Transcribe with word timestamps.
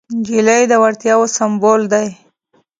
نجلۍ 0.19 0.61
د 0.67 0.73
وړتیاوو 0.83 1.33
سمبول 1.37 1.81
ده. 1.91 2.03